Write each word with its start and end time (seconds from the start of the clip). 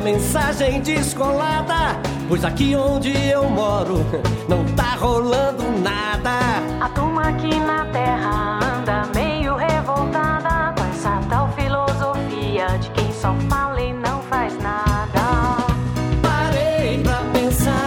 uma 0.00 0.04
mensagem 0.04 0.80
descolada. 0.80 2.00
Pois 2.26 2.42
aqui 2.42 2.74
onde 2.74 3.10
eu 3.28 3.48
moro 3.50 3.98
não 4.48 4.64
tá 4.74 4.94
rolando 4.94 5.62
nada. 5.80 6.30
A 6.80 6.88
turma 6.88 7.28
aqui 7.28 7.54
na 7.60 7.84
terra 7.86 8.60
anda 8.78 9.06
meio 9.14 9.54
revoltada 9.56 10.72
com 10.74 10.88
essa 10.88 11.20
tal 11.28 11.52
filosofia 11.52 12.78
de 12.78 12.90
quem 12.92 13.12
só 13.12 13.34
fala 13.50 13.80
e 13.80 13.92
não 13.92 14.22
faz 14.22 14.56
nada. 14.62 15.20
Parei 16.22 17.02
pra 17.02 17.22
pensar. 17.34 17.86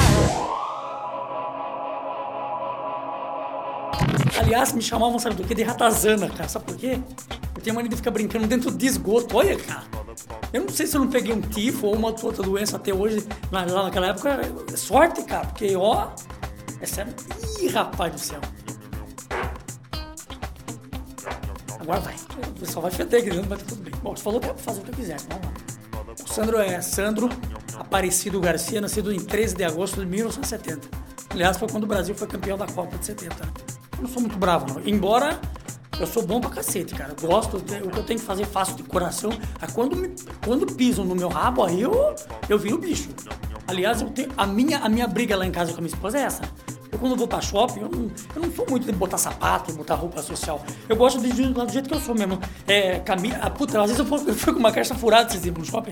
Aliás, 4.40 4.72
me 4.74 4.82
chamavam, 4.84 5.18
sabe 5.18 5.36
do 5.36 5.44
que? 5.44 5.56
De 5.56 5.64
ratazana, 5.64 6.30
cara. 6.30 6.48
Sabe 6.48 6.66
por 6.66 6.76
quê? 6.76 7.00
Eu 7.56 7.62
tenho 7.62 7.76
mania 7.76 7.90
de 7.90 7.96
ficar 7.96 8.12
brincando 8.12 8.46
dentro 8.46 8.70
de 8.70 8.86
esgoto. 8.86 9.36
Olha, 9.36 9.58
cara. 9.58 10.03
Eu 10.54 10.62
não 10.62 10.70
sei 10.70 10.86
se 10.86 10.96
eu 10.96 11.02
não 11.02 11.10
peguei 11.10 11.34
um 11.34 11.42
tifo 11.42 11.88
ou 11.88 11.96
uma 11.96 12.10
outra 12.10 12.44
doença 12.44 12.78
até 12.78 12.94
hoje, 12.94 13.26
lá, 13.52 13.66
naquela 13.66 14.08
época. 14.08 14.40
É 14.72 14.78
sorte, 14.78 15.24
cara, 15.24 15.48
porque, 15.48 15.76
ó. 15.76 16.12
É 16.80 16.86
sério. 16.86 17.12
Ih, 17.60 17.70
rapaz 17.70 18.14
do 18.14 18.20
céu. 18.20 18.40
Agora 21.80 22.00
vai. 22.02 22.16
O 22.48 22.60
pessoal 22.60 22.84
vai 22.84 22.92
feder 22.92 23.22
aqui 23.22 23.32
dentro, 23.32 23.50
vai 23.50 23.58
tudo 23.58 23.82
bem. 23.82 23.94
Bom, 24.04 24.16
você 24.16 24.24
falou 24.24 24.40
que 24.40 24.50
é 24.50 24.54
fazer 24.54 24.82
o 24.82 24.84
que 24.84 24.92
eu 24.92 24.96
quiser, 24.96 25.18
vamos 25.28 25.46
lá. 25.46 25.54
O 26.24 26.30
Sandro 26.32 26.58
é 26.60 26.82
Sandro 26.82 27.30
Aparecido 27.80 28.40
Garcia, 28.40 28.80
nascido 28.80 29.12
em 29.12 29.20
13 29.20 29.56
de 29.56 29.64
agosto 29.64 30.00
de 30.00 30.06
1970. 30.06 30.88
Aliás, 31.32 31.58
foi 31.58 31.68
quando 31.68 31.86
o 31.86 31.88
Brasil 31.88 32.14
foi 32.14 32.28
campeão 32.28 32.58
da 32.58 32.68
Copa 32.68 32.96
de 32.98 33.06
70. 33.06 33.36
Eu 33.98 34.04
não 34.04 34.08
sou 34.08 34.22
muito 34.22 34.38
bravo, 34.38 34.68
não. 34.72 34.88
Embora 34.88 35.40
eu 36.00 36.08
sou 36.08 36.26
bom 36.26 36.40
pra 36.40 36.50
cacete, 36.50 36.96
cara. 36.96 37.14
Eu 37.20 37.28
gosto, 37.28 37.58
o 37.58 37.62
que 37.62 37.74
eu 37.74 38.04
tenho 38.04 38.20
que 38.20 38.26
fazer, 38.26 38.46
faço 38.46 38.76
de 38.76 38.84
coração. 38.84 39.32
Aí 39.62 39.72
quando, 39.72 40.14
quando 40.44 40.66
pisam 40.74 41.06
no 41.06 41.16
meu 41.16 41.30
rabo, 41.30 41.64
aí 41.64 41.82
eu, 41.82 42.16
eu 42.50 42.58
viro 42.58 42.78
bicho. 42.78 43.10
Aliás, 43.68 44.02
eu 44.02 44.10
tenho, 44.10 44.30
a, 44.36 44.46
minha, 44.46 44.80
a 44.80 44.90
minha 44.90 45.08
briga 45.08 45.36
lá 45.36 45.46
em 45.46 45.52
casa 45.52 45.72
com 45.72 45.78
a 45.78 45.82
minha 45.82 45.94
esposa 45.94 46.18
é 46.18 46.22
essa. 46.22 46.42
Eu 46.92 47.00
quando 47.00 47.16
vou 47.16 47.28
pra 47.28 47.42
shopping, 47.42 47.82
eu 47.82 47.90
não, 47.90 48.12
eu 48.36 48.42
não 48.44 48.52
sou 48.52 48.68
muito 48.70 48.86
de 48.86 48.92
botar 48.92 49.18
sapato, 49.18 49.74
botar 49.74 49.96
roupa 49.96 50.22
social. 50.22 50.64
Eu 50.88 50.96
gosto 50.96 51.20
de, 51.20 51.32
de, 51.32 51.48
do 51.48 51.70
jeito 51.70 51.90
que 51.90 51.96
eu 51.96 52.00
sou 52.00 52.14
mesmo. 52.14 52.40
É, 52.68 53.00
camisa, 53.00 53.40
ah, 53.42 53.50
puta, 53.50 53.82
às 53.82 53.90
vezes 53.90 54.00
eu, 54.00 54.06
fui, 54.06 54.30
eu 54.30 54.36
fui 54.36 54.54
com 54.54 54.60
uma 54.60 54.72
caixa 54.72 54.94
furada 54.94 55.30
esses 55.30 55.42
dias 55.42 55.56
no 55.56 55.66
shopping. 55.66 55.92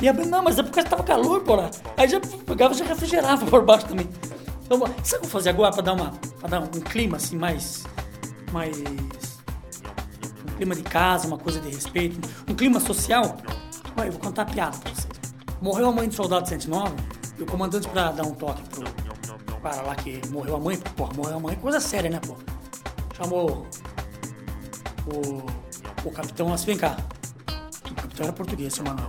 E 0.00 0.08
a 0.08 0.12
não, 0.12 0.42
mas 0.42 0.58
é 0.58 0.62
porque 0.62 0.82
tava 0.84 1.02
calor, 1.02 1.42
porra. 1.42 1.70
Aí 1.96 2.08
já 2.08 2.18
pegava 2.18 2.72
já 2.72 2.84
refrigerava 2.84 3.44
por 3.44 3.62
baixo 3.62 3.86
também. 3.86 4.08
Então, 4.64 4.78
sabe 4.80 4.92
o 4.92 4.94
que 5.04 5.14
eu 5.14 5.20
vou 5.20 5.30
fazer 5.30 5.50
agora 5.50 5.72
pra 5.72 5.82
dar, 5.82 5.92
uma, 5.92 6.12
pra 6.38 6.48
dar 6.48 6.60
um 6.60 6.66
clima 6.66 7.18
assim 7.18 7.36
mais. 7.36 7.84
mais. 8.50 8.76
Clima 10.58 10.74
de 10.74 10.82
casa, 10.82 11.26
uma 11.26 11.38
coisa 11.38 11.60
de 11.60 11.68
respeito, 11.68 12.18
um 12.48 12.54
clima 12.54 12.80
social? 12.80 13.36
Olha, 13.96 14.08
eu 14.08 14.12
vou 14.12 14.20
contar 14.20 14.42
a 14.42 14.44
piada 14.44 14.76
pra 14.76 14.90
vocês. 14.92 15.08
Morreu 15.62 15.88
a 15.88 15.92
mãe 15.92 16.08
do 16.08 16.14
soldado 16.14 16.48
109 16.48 16.94
e 17.38 17.42
o 17.42 17.46
comandante 17.46 17.88
pra 17.88 18.10
dar 18.10 18.24
um 18.24 18.32
toque 18.32 18.62
pro 18.68 18.84
cara 19.60 19.82
lá 19.82 19.94
que 19.94 20.20
morreu 20.28 20.56
a 20.56 20.60
mãe, 20.60 20.76
porra, 20.96 21.12
morreu 21.14 21.36
a 21.36 21.40
mãe, 21.40 21.56
coisa 21.56 21.80
séria, 21.80 22.10
né, 22.10 22.20
pô? 22.26 22.34
Chamou 23.16 23.66
o, 25.06 26.08
o 26.08 26.10
capitão 26.10 26.52
assim, 26.52 26.66
vem 26.66 26.78
cá. 26.78 26.96
O 27.90 27.94
capitão 27.94 28.26
era 28.26 28.32
português, 28.32 28.74
seu 28.74 28.84
Manuel. 28.84 29.08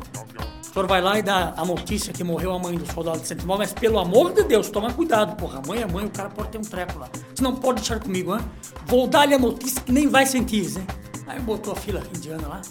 O 0.61 0.71
senhor 0.71 0.87
vai 0.87 1.01
lá 1.01 1.17
e 1.17 1.23
dá 1.23 1.53
a 1.57 1.65
notícia 1.65 2.13
que 2.13 2.23
morreu 2.23 2.51
a 2.51 2.59
mãe 2.59 2.77
do 2.77 2.85
soldado 2.91 3.19
de 3.19 3.27
109, 3.27 3.57
mas 3.57 3.73
pelo 3.73 3.97
amor 3.97 4.33
de 4.33 4.43
Deus, 4.43 4.69
toma 4.69 4.93
cuidado, 4.93 5.35
porra. 5.35 5.59
A 5.59 5.67
mãe 5.67 5.81
é 5.81 5.87
mãe, 5.87 6.05
o 6.05 6.09
cara 6.09 6.29
pode 6.29 6.49
ter 6.49 6.57
um 6.59 6.61
treco 6.61 6.99
lá. 6.99 7.09
Você 7.33 7.43
não 7.43 7.55
pode 7.55 7.79
deixar 7.79 7.99
comigo, 7.99 8.35
hein? 8.35 8.41
Vou 8.85 9.07
dar-lhe 9.07 9.33
a 9.33 9.39
notícia 9.39 9.81
que 9.81 9.91
nem 9.91 10.07
vai 10.07 10.25
sentir 10.25 10.77
hein? 10.77 10.85
Aí 11.29 11.39
botou 11.41 11.73
a 11.73 11.75
fila 11.75 12.01
indiana 12.15 12.47
lá. 12.47 12.61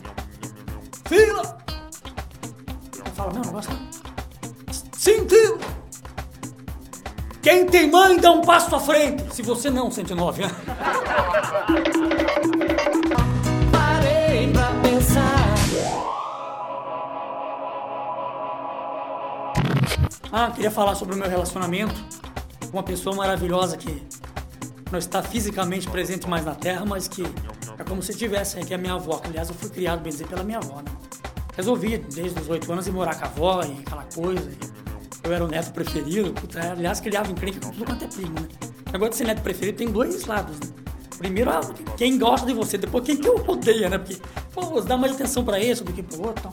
Fila! 1.07 1.59
Fala, 3.15 3.33
não, 3.33 3.43
negócio 3.43 3.71
não. 3.73 3.89
Sentido! 4.93 5.61
Quem 7.41 7.67
tem 7.67 7.89
mãe 7.89 8.19
dá 8.19 8.33
um 8.33 8.43
passo 8.43 8.75
à 8.75 8.81
frente. 8.81 9.33
Se 9.33 9.43
você 9.43 9.71
não, 9.71 9.93
109, 9.93 10.43
né? 10.43 10.51
Parei 13.71 14.53
pra 14.53 14.73
pensar. 14.83 15.55
Ah, 20.33 20.51
queria 20.51 20.73
falar 20.73 20.97
sobre 20.97 21.15
o 21.15 21.19
meu 21.19 21.31
relacionamento 21.31 21.95
com 22.61 22.77
uma 22.77 22.83
pessoa 22.83 23.15
maravilhosa 23.15 23.77
que 23.77 24.03
não 24.91 24.99
está 24.99 25.23
fisicamente 25.23 25.89
presente 25.89 26.29
mais 26.29 26.45
na 26.45 26.57
Terra, 26.57 26.85
mas 26.85 27.07
que 27.07 27.23
é 27.79 27.85
como 27.85 28.03
se 28.03 28.13
tivesse 28.15 28.59
aqui 28.59 28.75
a 28.75 28.79
minha 28.79 28.95
avó. 28.95 29.19
Que, 29.19 29.29
aliás, 29.29 29.49
eu 29.49 29.55
fui 29.55 29.71
criado, 29.71 30.01
bem 30.01 30.13
dizer, 30.13 30.27
pela 30.27 30.43
minha 30.43 30.59
avó, 30.59 30.77
né? 30.77 30.91
Resolvi, 31.57 31.99
desde 31.99 32.41
os 32.41 32.49
oito 32.49 32.71
anos, 32.73 32.87
ir 32.87 32.93
morar 32.93 33.15
com 33.15 33.25
a 33.25 33.29
avó 33.29 33.63
e 33.63 33.81
aquela 33.81 34.05
coisa. 34.05 34.51
E 34.51 35.27
eu 35.27 35.33
era 35.33 35.45
o 35.45 35.49
neto 35.49 35.73
preferido. 35.73 36.33
Puta, 36.33 36.73
aliás, 36.73 37.01
criava 37.01 37.31
encrenca 37.31 37.61
com 37.61 37.71
tudo 37.71 37.85
quanto 37.85 38.05
é 38.05 38.09
primo, 38.09 38.35
né? 38.41 39.09
De 39.09 39.17
ser 39.17 39.25
neto 39.25 39.43
preferido 39.43 39.79
tem 39.79 39.91
dois 39.91 40.25
lados, 40.25 40.59
né? 40.59 40.67
Primeiro, 41.19 41.51
ah, 41.51 41.61
quem 41.97 42.17
gosta 42.17 42.47
de 42.47 42.55
você, 42.55 42.79
depois 42.79 43.05
quem 43.05 43.17
que 43.17 43.29
odeia, 43.29 43.89
né? 43.89 43.99
Porque, 43.99 44.17
pô, 44.53 44.81
dá 44.81 44.97
mais 44.97 45.13
atenção 45.13 45.45
pra 45.45 45.61
esse 45.61 45.83
do 45.83 45.93
que 45.93 46.03
pro 46.03 46.29
outro. 46.29 46.51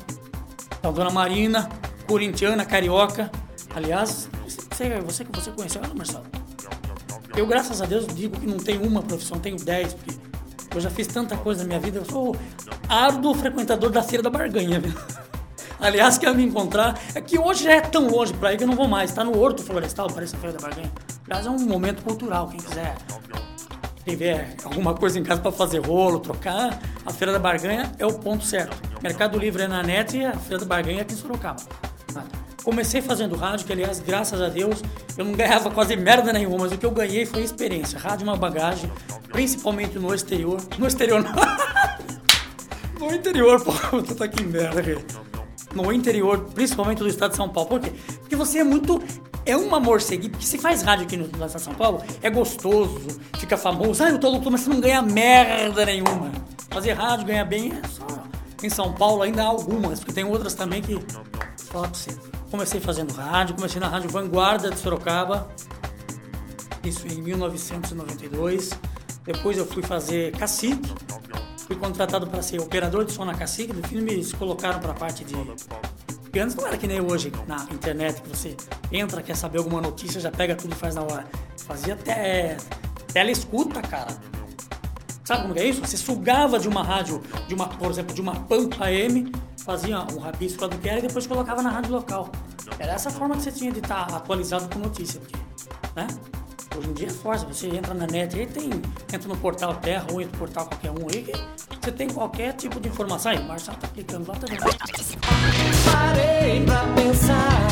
Então, 0.80 0.92
Dona 0.92 1.12
Marina, 1.12 1.69
corintiana, 2.07 2.66
carioca. 2.66 3.31
Aliás, 3.75 4.28
você, 4.72 5.00
você 5.02 5.24
que 5.24 5.40
você 5.40 5.52
conheceu 5.52 5.81
ela, 5.84 5.94
Marcelo? 5.94 6.25
Eu, 7.36 7.46
graças 7.46 7.81
a 7.81 7.86
Deus, 7.86 8.07
digo 8.07 8.40
que 8.40 8.47
não 8.47 8.57
tenho 8.57 8.84
uma 8.84 9.03
profissão, 9.03 9.40
tenho 9.40 9.57
dez, 9.57 9.94
porque 9.94 10.18
eu 10.78 10.81
já 10.81 10.90
fiz 10.90 11.08
tanta 11.08 11.36
coisa 11.38 11.63
na 11.63 11.68
minha 11.68 11.80
vida. 11.80 12.00
Eu 12.00 12.06
sou 12.06 12.36
árduo 12.88 13.34
frequentador 13.34 13.90
da 13.90 14.03
Feira 14.03 14.24
da 14.24 14.30
Barganha, 14.30 14.80
viu? 14.80 14.94
Aliás, 15.80 16.18
quer 16.18 16.34
me 16.34 16.44
encontrar. 16.44 17.00
É 17.13 17.22
que 17.22 17.38
hoje 17.38 17.68
é 17.68 17.81
tão 17.81 18.08
longe 18.08 18.34
pra 18.34 18.53
ir 18.53 18.58
que 18.58 18.63
eu 18.63 18.68
não 18.68 18.75
vou 18.75 18.88
mais. 18.88 19.12
Tá 19.12 19.24
no 19.24 19.38
Horto 19.38 19.63
Florestal, 19.63 20.08
parece 20.13 20.36
a 20.36 20.40
Feira 20.40 20.58
da 20.58 20.62
Barganha. 20.62 20.91
Aliás, 21.28 21.46
é 21.46 21.50
um 21.50 21.59
momento 21.59 22.03
cultural, 22.03 22.47
quem 22.47 22.59
quiser 22.59 22.96
tiver 24.06 24.56
alguma 24.63 24.94
coisa 24.94 25.19
em 25.19 25.24
casa 25.24 25.41
para 25.41 25.52
fazer 25.52 25.80
rolo, 25.80 26.19
trocar, 26.19 26.80
a 27.06 27.12
Feira 27.12 27.34
da 27.34 27.40
Barganha 27.40 27.92
é 27.97 28.06
o 28.06 28.13
ponto 28.13 28.46
certo. 28.46 28.78
Mercado 29.02 29.38
Livre 29.38 29.63
é 29.63 29.68
na 29.68 29.81
net 29.81 30.16
e 30.16 30.24
a 30.24 30.34
Feira 30.34 30.59
da 30.59 30.66
Barganha 30.66 31.00
é 31.00 31.02
aqui 31.02 31.13
em 31.13 31.18
Sorocaba. 31.18 31.62
Comecei 32.65 32.99
fazendo 32.99 33.35
rádio, 33.35 33.67
que 33.67 33.71
aliás, 33.71 33.99
graças 33.99 34.41
a 34.41 34.49
Deus, 34.49 34.81
eu 35.15 35.23
não 35.23 35.33
ganhava 35.33 35.69
quase 35.69 35.95
merda 35.95 36.33
nenhuma, 36.33 36.57
mas 36.61 36.71
o 36.71 36.77
que 36.79 36.85
eu 36.87 36.89
ganhei 36.89 37.23
foi 37.23 37.43
experiência. 37.43 37.99
Rádio 37.99 38.25
é 38.25 38.29
uma 38.31 38.35
bagagem, 38.35 38.91
principalmente 39.31 39.99
no 39.99 40.11
exterior. 40.11 40.59
No 40.79 40.87
exterior, 40.87 41.23
não. 41.23 41.31
no 42.99 43.13
interior, 43.13 43.63
pô, 43.63 43.71
tá 44.15 44.27
que 44.27 44.41
merda, 44.41 44.81
cara. 44.81 45.05
No 45.75 45.93
interior, 45.93 46.39
principalmente 46.55 46.97
do 46.97 47.07
estado 47.07 47.31
de 47.31 47.37
São 47.37 47.47
Paulo. 47.47 47.69
Por 47.69 47.81
quê? 47.81 47.91
Porque 48.21 48.35
você 48.35 48.57
é 48.57 48.63
muito 48.63 48.99
é 49.45 49.55
uma 49.55 49.79
morceguinha, 49.79 50.31
porque 50.31 50.47
se 50.47 50.57
faz 50.57 50.81
rádio 50.81 51.05
aqui 51.05 51.17
no 51.17 51.25
estado 51.25 51.53
de 51.53 51.61
São 51.61 51.75
Paulo, 51.75 52.01
é 52.23 52.31
gostoso, 52.31 52.99
fica 53.37 53.55
famoso. 53.55 54.03
Ah, 54.03 54.09
eu 54.09 54.17
tô 54.17 54.27
louco, 54.27 54.49
mas 54.49 54.61
você 54.61 54.71
não 54.71 54.79
ganha 54.79 55.03
merda 55.03 55.85
nenhuma. 55.85 56.31
Fazer 56.71 56.93
rádio, 56.93 57.27
ganhar 57.27 57.45
bem, 57.45 57.73
é 57.73 57.87
só. 57.87 58.07
Em 58.63 58.69
São 58.71 58.91
Paulo 58.91 59.21
ainda 59.21 59.43
há 59.43 59.45
algumas, 59.45 59.99
porque 59.99 60.13
tem 60.13 60.23
outras 60.23 60.55
também 60.55 60.81
que. 60.81 60.99
Fala 61.69 61.87
pra 61.87 61.93
você. 61.93 62.34
Comecei 62.55 62.79
fazendo 62.79 63.13
rádio, 63.13 63.53
comecei 63.53 63.81
na 63.81 63.89
Rádio 63.89 64.09
Vanguarda 64.09 64.71
de 64.71 64.79
Sorocaba, 64.79 65.49
isso 66.85 67.05
em 67.05 67.21
1992. 67.21 68.69
Depois 69.25 69.57
eu 69.57 69.66
fui 69.66 69.83
fazer 69.83 70.31
Cacique, 70.38 70.94
fui 71.67 71.75
contratado 71.75 72.25
para 72.27 72.41
ser 72.41 72.61
operador 72.61 73.03
de 73.03 73.11
som 73.11 73.25
na 73.25 73.35
Cacique, 73.35 73.73
no 73.73 73.85
fim 73.85 73.99
me 73.99 74.25
colocaram 74.31 74.79
para 74.79 74.91
a 74.91 74.95
parte 74.95 75.25
de 75.25 75.35
porque 75.35 76.39
antes 76.39 76.55
não 76.55 76.65
era 76.65 76.77
que 76.77 76.88
nem 76.88 77.01
hoje 77.01 77.29
na 77.45 77.67
internet, 77.73 78.21
que 78.21 78.29
você 78.29 78.55
entra, 78.89 79.21
quer 79.21 79.35
saber 79.35 79.57
alguma 79.57 79.81
notícia, 79.81 80.21
já 80.21 80.31
pega 80.31 80.55
tudo 80.55 80.71
e 80.71 80.75
faz 80.75 80.95
na 80.95 81.01
hora. 81.01 81.25
Fazia 81.57 81.95
até 81.95 82.56
escuta, 83.30 83.81
cara. 83.81 84.15
Sabe 85.25 85.41
como 85.41 85.59
é 85.59 85.65
isso? 85.65 85.81
Você 85.81 85.97
sugava 85.97 86.57
de 86.57 86.69
uma 86.69 86.83
rádio, 86.83 87.21
de 87.50 87.53
uma, 87.53 87.68
por 87.68 87.91
exemplo, 87.91 88.15
de 88.15 88.21
uma 88.21 88.33
PAN 88.33 88.69
AM, 88.80 89.30
fazia 89.57 90.00
um 90.13 90.19
rabisco 90.19 90.62
lá 90.62 90.68
do 90.68 90.78
que 90.78 90.90
era 90.90 91.00
e 91.00 91.02
depois 91.02 91.25
colocava 91.28 91.62
na 91.62 91.69
rádio 91.69 91.92
local. 91.92 92.30
Era 92.80 92.94
essa 92.94 93.10
forma 93.10 93.36
que 93.36 93.44
você 93.44 93.52
tinha 93.52 93.72
de 93.72 93.80
estar 93.80 94.06
tá 94.06 94.18
atualizado 94.18 94.68
com 94.74 94.80
notícia. 94.80 95.19
Porque, 95.19 95.38
né? 95.96 96.07
Hoje 96.78 96.90
em 96.90 96.94
dia 96.94 97.07
é 97.07 97.12
forte, 97.12 97.46
você 97.46 97.68
entra 97.68 97.94
na 97.94 98.06
net 98.06 98.38
aí, 98.38 98.46
tem, 98.46 98.69
entra 99.13 99.30
no 99.30 99.38
portal 99.38 99.75
Terra 99.75 100.07
ou 100.12 100.19
entra 100.19 100.34
no 100.34 100.38
portal 100.40 100.66
qualquer 100.66 100.92
um 100.92 101.07
aí, 101.10 101.24
que 101.24 101.34
você 101.81 101.92
tem 101.92 102.10
qualquer 102.10 102.54
tipo 102.54 102.80
de 102.81 102.90
informação. 102.90 103.31
Aí, 103.31 103.40
o 103.40 103.48
Marcelo 103.48 103.78
tá 103.78 103.88
clicando 103.88 104.30
lá 104.30 104.38
também. 104.38 104.57
Parei 105.86 106.66
pra 106.66 106.84
pensar. 106.96 107.66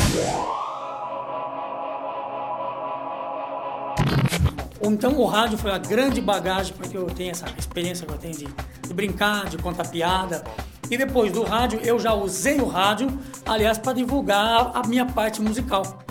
Então 4.86 5.18
o 5.18 5.26
rádio 5.26 5.56
foi 5.56 5.70
a 5.70 5.78
grande 5.78 6.20
bagagem 6.20 6.74
para 6.74 6.88
que 6.88 6.96
eu 6.96 7.06
tenha 7.06 7.30
essa 7.30 7.46
experiência 7.58 8.06
que 8.06 8.12
eu 8.12 8.18
tenho 8.18 8.36
de, 8.36 8.46
de, 8.86 8.94
brincar, 8.94 9.48
de 9.48 9.56
contar 9.56 9.88
piada. 9.88 10.44
E 10.90 10.96
depois 10.96 11.32
do 11.32 11.42
rádio, 11.42 11.80
eu 11.82 11.98
já 11.98 12.12
usei 12.14 12.60
o 12.60 12.66
rádio, 12.66 13.08
aliás, 13.46 13.78
para 13.78 13.94
divulgar 13.94 14.70
a 14.74 14.86
minha 14.86 15.06
parte 15.06 15.40
musical. 15.40 16.04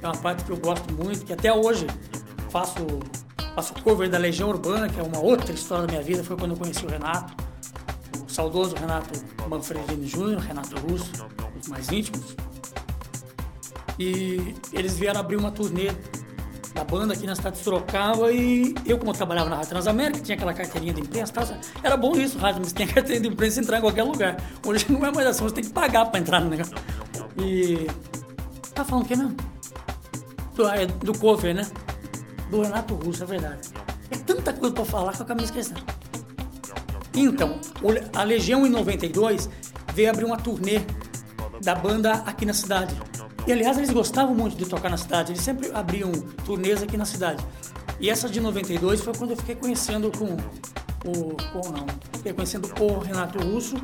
É 0.00 0.06
uma 0.06 0.16
parte 0.16 0.44
que 0.44 0.50
eu 0.50 0.56
gosto 0.56 0.92
muito, 0.94 1.24
que 1.24 1.32
até 1.32 1.52
hoje 1.52 1.86
faço, 2.50 2.86
faço 3.54 3.74
cover 3.82 4.08
da 4.08 4.18
Legião 4.18 4.48
Urbana, 4.48 4.88
que 4.88 5.00
é 5.00 5.02
uma 5.02 5.18
outra 5.18 5.52
história 5.52 5.86
da 5.86 5.92
minha 5.92 6.02
vida, 6.02 6.22
foi 6.22 6.36
quando 6.36 6.52
eu 6.52 6.56
conheci 6.56 6.84
o 6.84 6.88
Renato, 6.88 7.34
o 8.24 8.30
saudoso 8.30 8.76
Renato 8.76 9.08
Manfredini 9.48 10.06
Júnior, 10.06 10.40
Renato 10.40 10.76
Russo, 10.80 11.10
os 11.60 11.68
mais 11.68 11.90
íntimos. 11.90 12.36
E 13.98 14.54
eles 14.72 14.96
vieram 14.96 15.20
abrir 15.20 15.36
uma 15.36 15.50
turnê 15.50 15.90
da 16.74 16.82
banda 16.82 17.14
aqui 17.14 17.26
na 17.26 17.36
cidade 17.36 17.56
de 17.56 17.62
Sorocaba 17.62 18.32
e 18.32 18.74
eu, 18.84 18.98
como 18.98 19.12
eu 19.12 19.14
trabalhava 19.14 19.48
na 19.48 19.56
Rádio 19.56 19.70
Transamérica, 19.70 20.20
tinha 20.20 20.34
aquela 20.34 20.52
carteirinha 20.52 20.92
de 20.92 21.00
imprensa, 21.00 21.32
tal, 21.32 21.46
era 21.82 21.96
bom 21.96 22.16
isso, 22.16 22.36
rádio, 22.36 22.60
mas 22.62 22.72
tem 22.72 22.84
carteirinha 22.88 23.20
de 23.20 23.28
imprensa 23.28 23.60
entrar 23.60 23.78
em 23.78 23.80
qualquer 23.80 24.02
lugar. 24.02 24.36
Hoje 24.66 24.84
não 24.90 25.06
é 25.06 25.12
mais 25.12 25.28
assim, 25.28 25.44
você 25.44 25.54
tem 25.54 25.64
que 25.64 25.70
pagar 25.70 26.06
para 26.06 26.20
entrar 26.20 26.40
no 26.40 26.50
negócio. 26.50 26.74
E. 27.38 27.86
Tá 28.74 28.84
falando 28.84 29.04
o 29.04 29.06
quê 29.06 29.14
mesmo? 29.14 29.36
Do, 30.56 30.68
é, 30.68 30.86
do 30.86 31.16
cover, 31.16 31.54
né? 31.54 31.64
Do 32.50 32.62
Renato 32.62 32.94
Russo, 32.94 33.22
é 33.22 33.26
verdade. 33.26 33.68
É 34.10 34.16
tanta 34.16 34.52
coisa 34.52 34.74
para 34.74 34.84
falar 34.84 35.12
que 35.12 35.20
eu 35.20 35.24
acabei 35.24 35.44
esquecendo. 35.44 35.80
Então, 37.14 37.60
a 38.16 38.24
Legião 38.24 38.66
em 38.66 38.70
92 38.70 39.48
veio 39.94 40.10
abrir 40.10 40.24
uma 40.24 40.36
turnê 40.36 40.80
da 41.62 41.76
banda 41.76 42.14
aqui 42.26 42.44
na 42.44 42.52
cidade. 42.52 42.94
E 43.46 43.52
aliás, 43.52 43.76
eles 43.76 43.90
gostavam 43.90 44.34
muito 44.34 44.56
de 44.56 44.64
tocar 44.64 44.88
na 44.88 44.96
cidade, 44.96 45.32
eles 45.32 45.42
sempre 45.42 45.70
abriam 45.72 46.10
turnês 46.46 46.82
aqui 46.82 46.96
na 46.96 47.04
cidade. 47.04 47.44
E 48.00 48.08
essa 48.08 48.28
de 48.28 48.40
92 48.40 49.02
foi 49.02 49.14
quando 49.14 49.30
eu 49.30 49.36
fiquei 49.36 49.54
conhecendo 49.54 50.10
com 50.10 50.34
o. 51.08 51.36
Com, 51.52 51.70
não, 51.70 51.86
fiquei 52.12 52.32
conhecendo 52.32 52.70
o 52.80 52.98
Renato 52.98 53.38
Russo, 53.38 53.76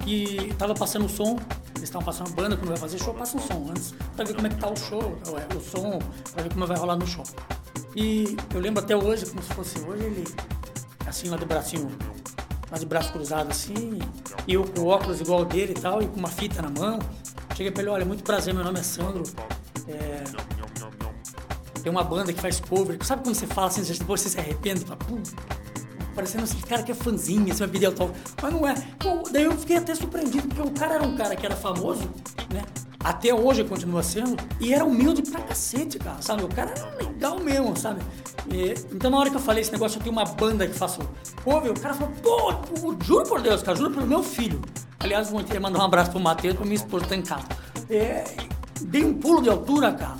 que 0.00 0.48
estava 0.50 0.74
passando 0.74 1.06
o 1.06 1.08
som. 1.08 1.38
Eles 1.76 1.84
estavam 1.84 2.04
passando 2.04 2.30
banda, 2.30 2.56
quando 2.56 2.68
vai 2.68 2.78
fazer 2.78 2.98
show, 2.98 3.14
passa 3.14 3.36
um 3.36 3.40
som 3.40 3.68
antes, 3.70 3.94
para 4.16 4.24
ver 4.24 4.34
como 4.34 4.46
é 4.46 4.50
que 4.50 4.56
tá 4.56 4.68
o 4.68 4.76
show, 4.76 5.18
o 5.54 5.60
som, 5.60 5.98
para 6.32 6.42
ver 6.42 6.52
como 6.52 6.66
vai 6.66 6.76
rolar 6.76 6.96
no 6.96 7.06
show. 7.06 7.24
E 7.94 8.36
eu 8.52 8.60
lembro 8.60 8.82
até 8.82 8.96
hoje, 8.96 9.26
como 9.26 9.42
se 9.42 9.52
fosse 9.54 9.78
hoje, 9.80 10.02
ele 10.02 10.24
assim 11.06 11.28
lá 11.28 11.36
de 11.36 11.44
bracinho, 11.44 11.90
lá 12.70 12.78
de 12.78 12.86
braço 12.86 13.12
cruzado 13.12 13.50
assim, 13.50 14.00
e 14.46 14.54
eu 14.54 14.64
com 14.64 14.86
óculos 14.86 15.20
igual 15.20 15.44
dele 15.44 15.74
e 15.76 15.80
tal, 15.80 16.02
e 16.02 16.06
com 16.06 16.18
uma 16.18 16.28
fita 16.28 16.60
na 16.60 16.70
mão. 16.70 16.98
Cheguei 17.56 17.72
pra 17.72 17.82
ele, 17.82 17.90
olha, 17.90 18.04
muito 18.04 18.22
prazer, 18.22 18.52
meu 18.52 18.62
nome 18.62 18.78
é 18.78 18.82
Sandro. 18.82 19.22
É... 19.88 20.22
Tem 21.82 21.90
uma 21.90 22.04
banda 22.04 22.30
que 22.30 22.38
faz 22.38 22.60
cover. 22.60 22.98
Sabe 23.02 23.22
quando 23.22 23.34
você 23.34 23.46
fala 23.46 23.68
assim, 23.68 23.80
depois 23.80 24.20
você 24.20 24.28
se 24.28 24.38
arrepende? 24.38 24.84
Fala, 24.84 24.98
Pum, 24.98 25.22
parecendo 26.14 26.44
assim, 26.44 26.58
cara 26.60 26.82
que 26.82 26.92
é 26.92 26.94
fãzinho, 26.94 27.46
você 27.46 27.60
vai 27.60 27.68
pedir 27.68 27.86
autógrafo. 27.86 28.20
Mas 28.42 28.52
não 28.52 28.68
é. 28.68 28.74
Daí 29.32 29.44
eu 29.44 29.52
fiquei 29.52 29.78
até 29.78 29.94
surpreendido, 29.94 30.48
porque 30.48 30.60
o 30.60 30.70
cara 30.70 30.96
era 30.96 31.02
um 31.02 31.16
cara 31.16 31.34
que 31.34 31.46
era 31.46 31.56
famoso, 31.56 32.02
né? 32.52 32.62
Até 33.02 33.32
hoje 33.32 33.64
continua 33.64 34.02
sendo, 34.02 34.36
e 34.60 34.74
era 34.74 34.84
humilde 34.84 35.22
pra 35.22 35.40
cacete, 35.40 35.98
cara, 35.98 36.20
sabe? 36.20 36.44
O 36.44 36.48
cara 36.48 36.72
era 36.72 36.94
legal 36.96 37.40
mesmo, 37.40 37.74
sabe? 37.74 38.02
E, 38.50 38.74
então 38.94 39.10
na 39.10 39.18
hora 39.18 39.30
que 39.30 39.36
eu 39.36 39.40
falei 39.40 39.62
esse 39.62 39.72
negócio, 39.72 39.96
eu 39.96 40.02
tenho 40.02 40.12
uma 40.12 40.26
banda 40.26 40.66
que 40.66 40.74
faço 40.74 41.00
cover, 41.42 41.70
o 41.70 41.80
cara 41.80 41.94
falou, 41.94 42.12
pô, 42.22 43.02
juro 43.02 43.24
por 43.26 43.40
Deus, 43.40 43.62
cara, 43.62 43.78
juro 43.78 43.94
pelo 43.94 44.06
meu 44.06 44.22
filho. 44.22 44.60
Aliás, 45.00 45.30
vou 45.30 45.42
querer 45.44 45.60
mandar 45.60 45.80
um 45.80 45.84
abraço 45.84 46.10
pro 46.10 46.20
Matheus, 46.20 46.56
pra 46.56 46.64
minha 46.64 46.76
esposa 46.76 47.06
tá 47.06 47.16
em 47.16 47.22
casa. 47.22 47.46
É, 47.88 48.24
dei 48.80 49.04
um 49.04 49.14
pulo 49.14 49.42
de 49.42 49.48
altura, 49.48 49.92
cara. 49.92 50.16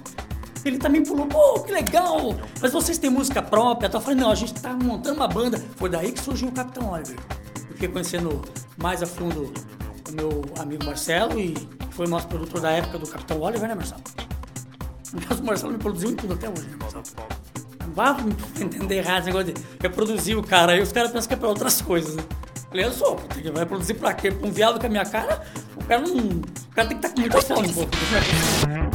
Ele 0.64 0.78
também 0.78 1.04
pulou, 1.04 1.26
pô, 1.26 1.60
que 1.60 1.70
legal! 1.70 2.34
Mas 2.60 2.72
vocês 2.72 2.98
têm 2.98 3.08
música 3.08 3.40
própria? 3.40 3.88
Eu 3.92 4.00
falei, 4.00 4.18
não, 4.18 4.30
a 4.30 4.34
gente 4.34 4.52
tá 4.54 4.72
montando 4.74 5.16
uma 5.16 5.28
banda. 5.28 5.62
Foi 5.76 5.88
daí 5.88 6.10
que 6.10 6.20
surgiu 6.20 6.48
o 6.48 6.52
Capitão 6.52 6.90
Oliver. 6.90 7.16
Eu 7.68 7.74
fiquei 7.74 7.88
conhecendo 7.88 8.42
mais 8.76 9.00
a 9.00 9.06
fundo 9.06 9.52
o 10.08 10.12
meu 10.12 10.42
amigo 10.58 10.84
Marcelo 10.84 11.38
e 11.38 11.54
foi 11.90 12.08
nosso 12.08 12.26
produtor 12.26 12.60
da 12.60 12.70
época 12.72 12.98
do 12.98 13.06
Capitão 13.06 13.40
Oliver, 13.40 13.68
né, 13.68 13.74
Marcelo? 13.76 14.02
O 15.40 15.44
Marcelo 15.44 15.72
me 15.72 15.78
produziu 15.78 16.10
em 16.10 16.16
tudo 16.16 16.34
até 16.34 16.48
hoje, 16.48 16.68
né, 16.68 16.76
Marcelo? 16.80 17.04
Não 17.86 17.92
vá 17.94 18.16
entender 18.60 18.96
errado 18.96 19.18
esse 19.18 19.26
negócio 19.28 19.52
de 19.52 19.62
reproduzir 19.80 20.36
o 20.36 20.42
cara. 20.42 20.72
Aí 20.72 20.82
os 20.82 20.90
caras 20.90 21.12
pensam 21.12 21.28
que 21.28 21.34
é 21.34 21.36
pra 21.36 21.48
outras 21.48 21.80
coisas, 21.80 22.16
né? 22.16 22.24
Falei, 22.68 22.84
eu 22.84 22.92
sou, 22.92 23.20
vai 23.54 23.64
produzir 23.64 23.94
pra 23.94 24.12
quê? 24.12 24.30
Pra 24.30 24.46
um 24.46 24.50
viado 24.50 24.80
com 24.80 24.86
a 24.86 24.88
minha 24.88 25.04
cara? 25.04 25.42
O 25.76 25.84
cara 25.84 26.02
não. 26.02 26.16
O 26.16 26.74
cara 26.74 26.88
tem 26.88 26.98
que 26.98 27.06
estar 27.06 27.08
tá 27.08 27.14
com 27.14 27.20
muita 27.20 27.42
fome, 27.42 27.72
pô. 27.72 28.85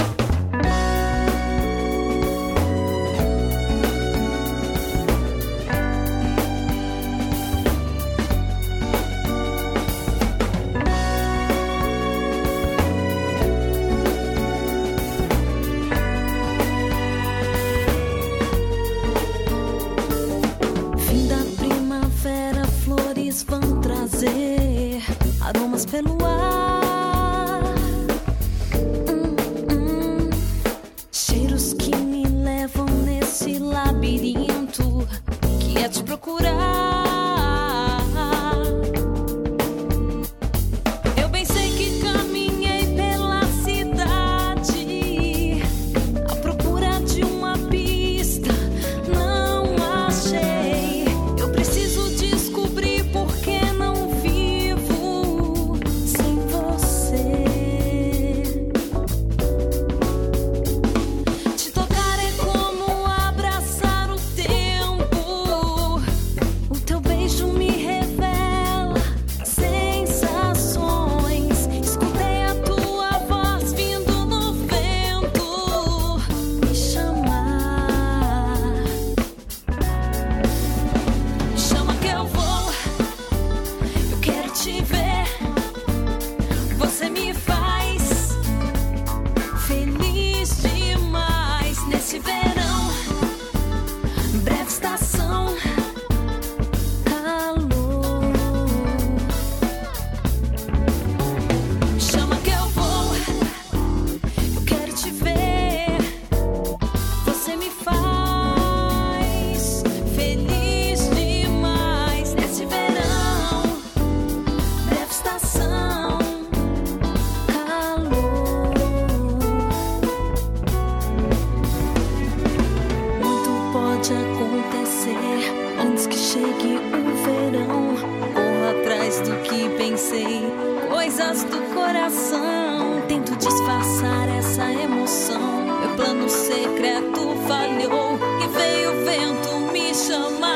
Coisas 130.90 131.44
do 131.44 131.58
coração, 131.74 133.02
tento 133.08 133.36
disfarçar 133.36 134.30
essa 134.30 134.72
emoção. 134.72 135.80
Meu 135.80 135.96
plano 135.96 136.30
secreto 136.30 137.36
falhou 137.48 138.20
e 138.42 138.48
veio 138.48 138.92
o 138.92 139.06
vento 139.06 139.72
me 139.74 139.94
chamar. 139.94 140.51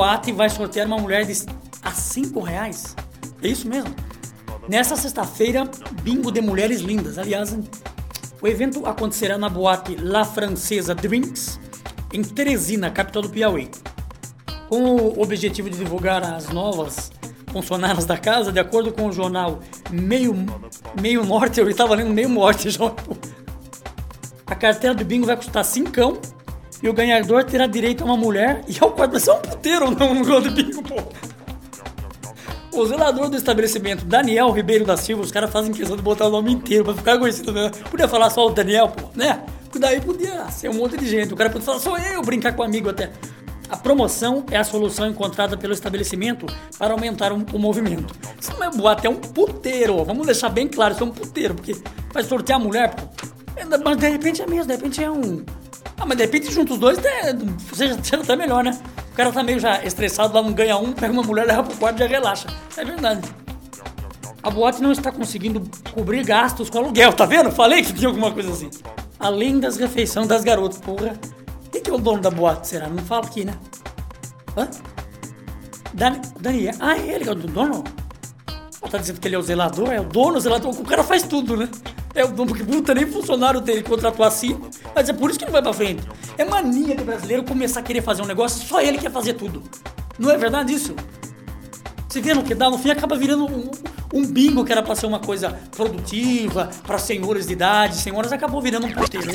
Boate 0.00 0.32
vai 0.32 0.48
sortear 0.48 0.86
uma 0.86 0.96
mulher 0.96 1.26
de 1.26 1.44
a 1.82 1.90
5 1.90 2.40
reais. 2.40 2.96
É 3.42 3.48
isso 3.48 3.68
mesmo? 3.68 3.94
Nessa 4.66 4.96
sexta-feira, 4.96 5.70
bingo 6.02 6.32
de 6.32 6.40
mulheres 6.40 6.80
lindas. 6.80 7.18
Aliás, 7.18 7.54
o 8.40 8.48
evento 8.48 8.86
acontecerá 8.86 9.36
na 9.36 9.50
boate 9.50 9.96
La 9.96 10.24
Francesa 10.24 10.94
Drinks, 10.94 11.60
em 12.14 12.22
Teresina, 12.22 12.90
capital 12.90 13.20
do 13.20 13.28
Piauí. 13.28 13.70
Com 14.70 14.96
o 14.96 15.20
objetivo 15.20 15.68
de 15.68 15.76
divulgar 15.76 16.22
as 16.22 16.48
novas 16.48 17.12
funcionárias 17.52 18.06
da 18.06 18.16
casa, 18.16 18.50
de 18.50 18.58
acordo 18.58 18.92
com 18.92 19.06
o 19.06 19.12
jornal 19.12 19.60
Meio, 19.90 20.34
Meio 20.98 21.26
Norte, 21.26 21.60
eu 21.60 21.68
estava 21.68 21.94
lendo 21.94 22.14
Meio 22.14 22.30
Morte 22.30 22.70
já. 22.70 22.90
A 24.46 24.54
carteira 24.54 24.94
do 24.94 25.04
bingo 25.04 25.26
vai 25.26 25.36
custar 25.36 25.62
5 25.62 25.92
e 26.82 26.88
o 26.88 26.92
ganhador 26.92 27.44
terá 27.44 27.66
direito 27.66 28.02
a 28.02 28.06
uma 28.06 28.16
mulher 28.16 28.62
e 28.66 28.76
ao 28.80 28.92
quarto. 28.92 29.12
Vai 29.12 29.20
ser 29.20 29.32
um 29.32 29.40
puteiro 29.40 29.90
não, 29.90 30.14
no 30.14 30.24
jogo 30.24 30.48
de 30.48 30.62
bingo, 30.62 30.82
pô. 30.82 30.96
O 32.72 32.86
zelador 32.86 33.28
do 33.28 33.36
estabelecimento, 33.36 34.04
Daniel 34.04 34.50
Ribeiro 34.52 34.84
da 34.84 34.96
Silva, 34.96 35.22
os 35.22 35.32
caras 35.32 35.50
fazem 35.50 35.72
questão 35.72 35.96
de 35.96 36.02
botar 36.02 36.26
o 36.26 36.30
nome 36.30 36.52
inteiro 36.52 36.84
pra 36.84 36.94
ficar 36.94 37.18
conhecido, 37.18 37.52
né? 37.52 37.70
Podia 37.90 38.06
falar 38.06 38.30
só 38.30 38.46
o 38.46 38.50
Daniel, 38.50 38.88
pô, 38.88 39.08
né? 39.14 39.42
Daí 39.78 40.00
podia 40.00 40.48
ser 40.50 40.68
um 40.68 40.74
monte 40.74 40.96
de 40.96 41.08
gente. 41.08 41.32
O 41.32 41.36
cara 41.36 41.50
podia 41.50 41.64
falar 41.64 41.78
só 41.78 41.96
eu, 41.96 42.22
brincar 42.22 42.52
com 42.54 42.62
um 42.62 42.64
amigo 42.64 42.88
até. 42.88 43.10
A 43.68 43.76
promoção 43.76 44.44
é 44.50 44.56
a 44.56 44.64
solução 44.64 45.08
encontrada 45.08 45.56
pelo 45.56 45.72
estabelecimento 45.72 46.46
para 46.76 46.92
aumentar 46.92 47.32
um, 47.32 47.44
o 47.52 47.58
movimento. 47.58 48.12
Isso 48.40 48.52
não 48.58 48.64
é 48.64 48.70
boate, 48.70 49.06
é 49.06 49.10
um 49.10 49.14
puteiro. 49.14 50.04
Vamos 50.04 50.26
deixar 50.26 50.48
bem 50.48 50.66
claro, 50.66 50.94
isso 50.94 51.04
é 51.04 51.06
um 51.06 51.10
puteiro, 51.10 51.54
porque 51.54 51.76
vai 52.12 52.24
sortear 52.24 52.60
a 52.60 52.62
mulher, 52.62 52.94
pô. 52.94 53.02
Mas 53.84 53.96
de 53.96 54.08
repente 54.08 54.42
é 54.42 54.46
mesmo, 54.46 54.66
de 54.66 54.72
repente 54.74 55.04
é 55.04 55.10
um. 55.10 55.44
Ah, 56.00 56.06
mas 56.06 56.16
de 56.16 56.24
repente 56.24 56.50
juntos 56.50 56.74
os 56.76 56.80
dois, 56.80 56.98
né, 56.98 57.38
seja, 57.74 57.98
seja 58.02 58.22
até 58.22 58.34
melhor, 58.34 58.64
né? 58.64 58.76
O 59.12 59.14
cara 59.14 59.30
tá 59.30 59.42
meio 59.42 59.60
já 59.60 59.84
estressado, 59.84 60.34
lá 60.34 60.42
não 60.42 60.52
ganha 60.52 60.78
um, 60.78 60.92
pega 60.92 61.12
uma 61.12 61.22
mulher, 61.22 61.46
leva 61.46 61.62
pro 61.62 61.76
quarto 61.76 61.96
e 61.96 61.98
já 62.00 62.06
relaxa. 62.06 62.46
É 62.76 62.84
verdade. 62.84 63.20
A 64.42 64.48
boate 64.48 64.80
não 64.80 64.92
está 64.92 65.12
conseguindo 65.12 65.62
cobrir 65.92 66.24
gastos 66.24 66.70
com 66.70 66.78
aluguel, 66.78 67.12
tá 67.12 67.26
vendo? 67.26 67.50
Falei 67.50 67.82
que 67.82 67.92
tinha 67.92 68.08
alguma 68.08 68.32
coisa 68.32 68.50
assim. 68.50 68.70
Além 69.18 69.60
das 69.60 69.76
refeições 69.76 70.26
das 70.26 70.42
garotas, 70.42 70.78
porra. 70.78 71.14
Quem 71.70 71.82
que 71.82 71.90
é 71.90 71.92
o 71.92 71.98
dono 71.98 72.22
da 72.22 72.30
boate, 72.30 72.66
será? 72.66 72.88
Não 72.88 73.04
fala 73.04 73.26
aqui, 73.26 73.44
né? 73.44 73.52
Hã? 74.56 74.68
Dan 75.92 76.20
Daniel. 76.40 76.74
Ah, 76.80 76.96
é 76.96 77.16
ele 77.16 77.28
é 77.28 77.32
o 77.32 77.34
dono? 77.34 77.84
Ela 78.80 78.90
tá 78.90 78.96
dizendo 78.96 79.20
que 79.20 79.28
ele 79.28 79.34
é 79.34 79.38
o 79.38 79.42
zelador? 79.42 79.92
É 79.92 80.00
o 80.00 80.04
dono, 80.04 80.38
o 80.38 80.40
zelador. 80.40 80.70
O 80.70 80.84
cara 80.84 81.04
faz 81.04 81.22
tudo, 81.24 81.58
né? 81.58 81.68
É 82.14 82.26
porque 82.26 82.64
puta, 82.64 82.94
nem 82.94 83.06
funcionário 83.06 83.60
dele 83.60 83.82
contratou 83.82 84.24
assim. 84.24 84.58
Mas 84.94 85.08
é 85.08 85.12
por 85.12 85.30
isso 85.30 85.38
que 85.38 85.44
não 85.44 85.52
vai 85.52 85.62
pra 85.62 85.72
frente. 85.72 86.02
É 86.36 86.44
mania 86.44 86.96
do 86.96 87.04
brasileiro 87.04 87.44
começar 87.44 87.80
a 87.80 87.82
querer 87.82 88.02
fazer 88.02 88.22
um 88.22 88.26
negócio, 88.26 88.66
só 88.66 88.80
ele 88.80 88.98
quer 88.98 89.10
fazer 89.10 89.34
tudo. 89.34 89.62
Não 90.18 90.30
é 90.30 90.36
verdade 90.36 90.72
isso? 90.72 90.94
Você 92.08 92.20
vê 92.20 92.34
no 92.34 92.42
que 92.42 92.54
dá, 92.54 92.68
no 92.68 92.76
fim 92.76 92.90
acaba 92.90 93.16
virando 93.16 93.46
um, 93.46 93.70
um 94.12 94.26
bingo 94.26 94.64
que 94.64 94.72
era 94.72 94.82
pra 94.82 94.96
ser 94.96 95.06
uma 95.06 95.20
coisa 95.20 95.50
produtiva, 95.70 96.68
para 96.84 96.98
senhores 96.98 97.46
de 97.46 97.52
idade, 97.52 97.96
senhoras, 97.96 98.32
acabou 98.32 98.60
virando 98.60 98.86
um 98.86 98.92
puteiro. 98.92 99.30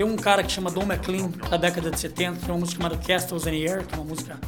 Tem 0.00 0.08
um 0.08 0.16
cara 0.16 0.42
que 0.42 0.50
chama 0.50 0.70
Don 0.70 0.84
McLean, 0.84 1.28
da 1.50 1.58
década 1.58 1.90
de 1.90 2.00
70, 2.00 2.40
tem 2.40 2.48
uma 2.48 2.60
música 2.60 2.80
chamada 2.80 2.96
Castles 2.96 3.46
in 3.46 3.50
the 3.50 3.70
Air, 3.70 3.86
que 3.86 3.94
é 3.94 3.98
uma 3.98 4.06
música 4.06 4.40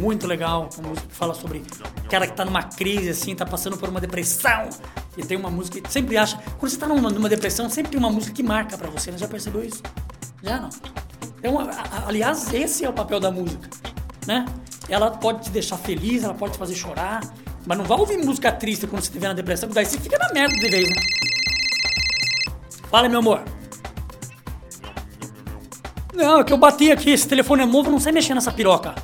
muito 0.00 0.26
legal, 0.26 0.70
uma 0.78 0.88
música 0.88 1.06
que 1.06 1.14
fala 1.14 1.34
sobre 1.34 1.58
o 1.58 2.08
cara 2.08 2.26
que 2.26 2.32
tá 2.32 2.42
numa 2.42 2.62
crise, 2.62 3.10
assim, 3.10 3.34
tá 3.34 3.44
passando 3.44 3.76
por 3.76 3.86
uma 3.90 4.00
depressão, 4.00 4.70
e 5.14 5.22
tem 5.22 5.36
uma 5.36 5.50
música 5.50 5.78
que 5.78 5.92
sempre 5.92 6.16
acha... 6.16 6.38
Quando 6.58 6.72
você 6.72 6.78
tá 6.78 6.88
numa, 6.88 7.10
numa 7.10 7.28
depressão, 7.28 7.68
sempre 7.68 7.90
tem 7.90 8.00
uma 8.00 8.10
música 8.10 8.32
que 8.32 8.42
marca 8.42 8.78
pra 8.78 8.88
você, 8.88 9.10
né? 9.10 9.18
Já 9.18 9.28
percebeu 9.28 9.62
isso? 9.62 9.82
Já 10.42 10.58
não? 10.58 10.70
Então, 11.38 11.58
aliás, 12.06 12.54
esse 12.54 12.86
é 12.86 12.88
o 12.88 12.92
papel 12.94 13.20
da 13.20 13.30
música, 13.30 13.68
né? 14.26 14.46
Ela 14.88 15.10
pode 15.10 15.42
te 15.42 15.50
deixar 15.50 15.76
feliz, 15.76 16.24
ela 16.24 16.32
pode 16.32 16.54
te 16.54 16.58
fazer 16.58 16.74
chorar, 16.74 17.20
mas 17.66 17.76
não 17.76 17.84
vai 17.84 17.98
ouvir 17.98 18.16
música 18.24 18.50
triste 18.50 18.86
quando 18.86 19.02
você 19.02 19.08
estiver 19.08 19.28
na 19.28 19.34
depressão, 19.34 19.68
porque 19.68 19.82
daí 19.82 19.84
você 19.84 19.98
fica 19.98 20.16
na 20.16 20.32
merda 20.32 20.56
de 20.56 20.66
vez, 20.66 20.88
né? 20.88 21.02
Fala, 22.88 23.06
meu 23.06 23.18
amor. 23.18 23.53
Não, 26.14 26.40
é 26.40 26.44
que 26.44 26.52
eu 26.52 26.56
bati 26.56 26.92
aqui, 26.92 27.10
esse 27.10 27.26
telefone 27.26 27.62
é 27.62 27.66
novo, 27.66 27.90
não 27.90 27.98
sei 27.98 28.12
mexer 28.12 28.34
nessa 28.34 28.52
piroca. 28.52 28.94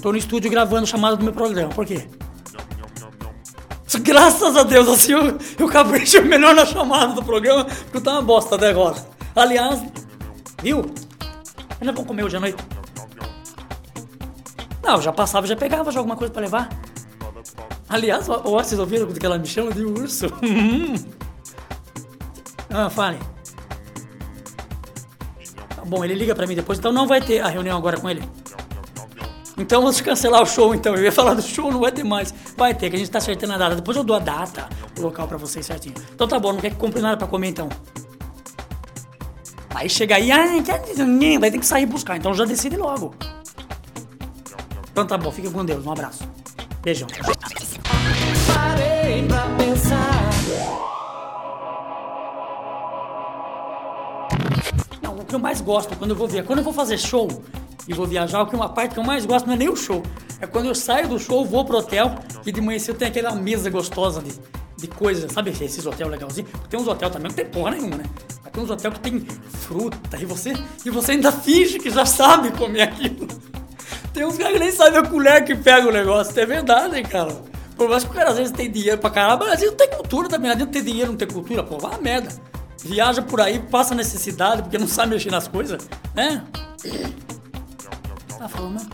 Tô 0.00 0.12
no 0.12 0.18
estúdio 0.18 0.50
gravando 0.50 0.86
chamada 0.86 1.16
do 1.16 1.24
meu 1.24 1.32
programa. 1.32 1.70
Por 1.70 1.84
quê? 1.84 2.08
Graças 4.00 4.56
a 4.56 4.62
Deus, 4.62 4.88
assim 4.88 5.12
eu, 5.12 5.38
eu 5.58 5.68
capricho 5.68 6.22
melhor 6.22 6.54
na 6.54 6.64
chamada 6.64 7.12
do 7.12 7.22
programa, 7.22 7.64
porque 7.64 8.00
tá 8.00 8.12
uma 8.12 8.22
bosta 8.22 8.56
até 8.56 8.68
agora. 8.68 8.96
Aliás, 9.36 9.82
viu? 10.62 10.86
Ainda 11.80 11.92
vão 11.92 12.04
comer 12.04 12.24
hoje 12.24 12.36
à 12.36 12.40
noite. 12.40 12.62
Não, 14.82 15.02
já 15.02 15.12
passava, 15.12 15.46
já 15.46 15.56
pegava 15.56 15.92
já 15.92 16.00
alguma 16.00 16.16
coisa 16.16 16.32
pra 16.32 16.40
levar. 16.40 16.68
Aliás, 17.88 18.28
ó, 18.28 18.38
vocês 18.38 18.78
ouviram 18.78 19.06
que 19.06 19.24
ela 19.24 19.38
me 19.38 19.46
chama 19.46 19.72
de 19.72 19.84
urso? 19.84 20.26
ah, 22.70 22.88
fale. 22.88 23.18
Bom, 25.88 26.04
ele 26.04 26.14
liga 26.14 26.34
pra 26.34 26.46
mim 26.46 26.54
depois, 26.54 26.78
então 26.78 26.92
não 26.92 27.06
vai 27.06 27.20
ter 27.20 27.40
a 27.40 27.48
reunião 27.48 27.78
agora 27.78 27.98
com 27.98 28.10
ele. 28.10 28.22
Então 29.56 29.80
vamos 29.80 30.00
cancelar 30.00 30.42
o 30.42 30.46
show, 30.46 30.74
então. 30.74 30.94
Eu 30.94 31.02
ia 31.02 31.10
falar 31.10 31.34
do 31.34 31.42
show, 31.42 31.72
não 31.72 31.80
vai 31.80 31.90
ter 31.90 32.04
mais. 32.04 32.32
Vai 32.56 32.74
ter, 32.74 32.90
que 32.90 32.96
a 32.96 32.98
gente 32.98 33.10
tá 33.10 33.18
acertando 33.18 33.54
a 33.54 33.58
data. 33.58 33.74
Depois 33.74 33.96
eu 33.96 34.04
dou 34.04 34.14
a 34.14 34.18
data, 34.18 34.68
o 34.98 35.02
local 35.02 35.26
pra 35.26 35.38
vocês 35.38 35.66
certinho. 35.66 35.94
Então 36.14 36.28
tá 36.28 36.38
bom, 36.38 36.52
não 36.52 36.60
quer 36.60 36.70
que 36.70 36.76
compre 36.76 37.00
nada 37.00 37.16
pra 37.16 37.26
comer 37.26 37.48
então. 37.48 37.68
Aí 39.74 39.88
chega 39.88 40.16
aí, 40.16 40.30
ah, 40.30 40.44
vai 41.40 41.50
ter 41.50 41.58
que 41.58 41.66
sair 41.66 41.86
buscar. 41.86 42.16
Então 42.16 42.34
já 42.34 42.44
decide 42.44 42.76
logo. 42.76 43.14
Então 44.92 45.06
tá 45.06 45.16
bom, 45.16 45.32
fica 45.32 45.50
com 45.50 45.64
Deus. 45.64 45.86
Um 45.86 45.92
abraço. 45.92 46.28
Beijão. 46.82 47.08
Que 55.28 55.34
eu 55.34 55.38
mais 55.38 55.60
gosto 55.60 55.94
quando 55.96 56.10
eu 56.10 56.16
vou 56.16 56.26
ver, 56.26 56.44
quando 56.44 56.58
eu 56.58 56.64
vou 56.64 56.72
fazer 56.72 56.98
show 56.98 57.28
e 57.86 57.92
vou 57.92 58.06
viajar, 58.06 58.42
o 58.42 58.46
que 58.46 58.56
uma 58.56 58.68
parte 58.68 58.94
que 58.94 59.00
eu 59.00 59.04
mais 59.04 59.24
gosto 59.24 59.46
não 59.46 59.54
é 59.54 59.56
nem 59.56 59.68
o 59.68 59.76
show. 59.76 60.02
É 60.40 60.46
quando 60.46 60.66
eu 60.66 60.74
saio 60.74 61.08
do 61.08 61.18
show, 61.18 61.44
vou 61.44 61.64
pro 61.64 61.78
hotel 61.78 62.14
e 62.44 62.50
de 62.50 62.60
manhã 62.60 62.78
cedo 62.78 62.96
tem 62.96 63.08
aquela 63.08 63.32
mesa 63.32 63.68
gostosa 63.70 64.22
de, 64.22 64.32
de 64.76 64.86
coisas, 64.88 65.30
sabe? 65.32 65.50
Esses 65.50 65.84
hotéis 65.84 66.08
legalzinhos. 66.08 66.50
Tem 66.68 66.80
uns 66.80 66.88
hotéis 66.88 67.12
também 67.12 67.28
não 67.28 67.36
tem 67.36 67.46
porra 67.46 67.72
nenhuma, 67.72 67.96
né? 67.96 68.04
Mas 68.42 68.52
tem 68.52 68.62
uns 68.62 68.70
hotéis 68.70 68.94
que 68.94 69.00
tem 69.00 69.20
fruta 69.20 70.18
e 70.18 70.24
você, 70.24 70.52
e 70.84 70.90
você 70.90 71.12
ainda 71.12 71.30
finge 71.30 71.78
que 71.78 71.90
já 71.90 72.06
sabe 72.06 72.50
comer 72.52 72.82
aquilo. 72.82 73.28
Tem 74.12 74.24
uns 74.24 74.36
caras 74.36 74.54
que 74.54 74.58
nem 74.58 74.72
sabem 74.72 74.98
a 74.98 75.02
colher 75.02 75.44
que 75.44 75.54
pega 75.54 75.86
o 75.86 75.92
negócio. 75.92 76.38
É 76.40 76.44
verdade, 76.44 77.00
cara. 77.02 77.36
Por 77.76 77.88
mais 77.88 78.02
que 78.02 78.10
o 78.10 78.12
cara 78.12 78.30
às 78.30 78.36
vezes 78.36 78.52
tem 78.52 78.68
dinheiro 78.68 78.98
pra 78.98 79.10
caramba, 79.10 79.44
às 79.44 79.60
vezes 79.60 79.68
não 79.68 79.76
tem 79.76 79.88
cultura 79.90 80.28
também. 80.28 80.48
Não 80.48 80.54
adianta 80.54 80.72
ter 80.72 80.82
dinheiro, 80.82 81.10
não 81.12 81.16
ter 81.16 81.32
cultura, 81.32 81.62
pô, 81.62 81.78
vai 81.78 82.00
merda. 82.00 82.28
Viaja 82.84 83.22
por 83.22 83.40
aí, 83.40 83.58
passa 83.58 83.94
necessidade, 83.94 84.62
porque 84.62 84.78
não 84.78 84.86
sabe 84.86 85.14
mexer 85.14 85.30
nas 85.30 85.48
coisas, 85.48 85.88
né? 86.14 86.44
Tá 88.38 88.48
falando? 88.48 88.86